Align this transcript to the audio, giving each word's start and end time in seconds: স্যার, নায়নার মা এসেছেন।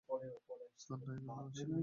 স্যার, 0.79 0.99
নায়নার 0.99 1.23
মা 1.27 1.35
এসেছেন। 1.43 1.79